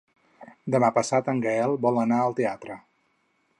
[0.75, 2.81] Demà passat en Gaël vol anar al teatre.